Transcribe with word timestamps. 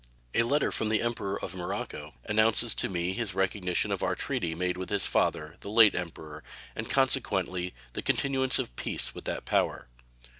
A 0.33 0.41
letter 0.41 0.71
from 0.71 0.89
the 0.89 0.99
Emperor 1.03 1.39
of 1.39 1.53
Morocco 1.53 2.15
announces 2.23 2.73
to 2.73 2.89
me 2.89 3.13
his 3.13 3.35
recognition 3.35 3.91
of 3.91 4.01
our 4.01 4.15
treaty 4.15 4.55
made 4.55 4.75
with 4.75 4.89
his 4.89 5.05
father, 5.05 5.57
the 5.59 5.69
late 5.69 5.93
Emperor, 5.93 6.43
and 6.75 6.89
consequently 6.89 7.75
the 7.93 8.01
continuance 8.01 8.57
of 8.57 8.75
peace 8.75 9.13
with 9.13 9.25
that 9.25 9.45
power. 9.45 9.89